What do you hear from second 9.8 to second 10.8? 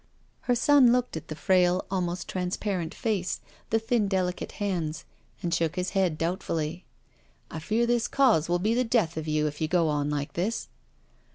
on like this."